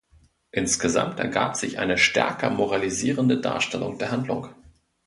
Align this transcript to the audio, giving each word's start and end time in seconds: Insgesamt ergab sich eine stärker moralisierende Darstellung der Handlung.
Insgesamt 0.49 1.19
ergab 1.19 1.55
sich 1.55 1.77
eine 1.77 1.99
stärker 1.99 2.49
moralisierende 2.49 3.39
Darstellung 3.39 3.99
der 3.99 4.09
Handlung. 4.09 4.49